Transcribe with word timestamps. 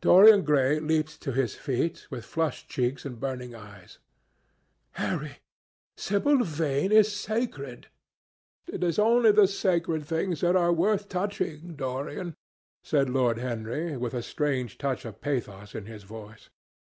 Dorian 0.00 0.42
Gray 0.42 0.80
leaped 0.80 1.20
to 1.22 1.30
his 1.30 1.54
feet, 1.54 2.08
with 2.10 2.24
flushed 2.24 2.68
cheeks 2.68 3.04
and 3.04 3.20
burning 3.20 3.54
eyes. 3.54 4.00
"Harry! 4.94 5.36
Sibyl 5.96 6.42
Vane 6.42 6.90
is 6.90 7.14
sacred!" 7.14 7.86
"It 8.66 8.82
is 8.82 8.98
only 8.98 9.30
the 9.30 9.46
sacred 9.46 10.04
things 10.04 10.40
that 10.40 10.56
are 10.56 10.72
worth 10.72 11.08
touching, 11.08 11.76
Dorian," 11.76 12.34
said 12.82 13.08
Lord 13.08 13.38
Henry, 13.38 13.96
with 13.96 14.12
a 14.12 14.24
strange 14.24 14.76
touch 14.76 15.04
of 15.04 15.20
pathos 15.20 15.72
in 15.72 15.86
his 15.86 16.02
voice. 16.02 16.50